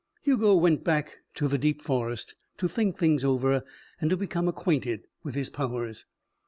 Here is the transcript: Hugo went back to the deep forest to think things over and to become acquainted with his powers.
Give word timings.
Hugo 0.23 0.55
went 0.55 0.83
back 0.83 1.19
to 1.35 1.47
the 1.47 1.59
deep 1.59 1.79
forest 1.79 2.33
to 2.57 2.67
think 2.67 2.97
things 2.97 3.23
over 3.23 3.63
and 3.99 4.09
to 4.09 4.17
become 4.17 4.47
acquainted 4.47 5.05
with 5.21 5.35
his 5.35 5.51
powers. 5.51 6.07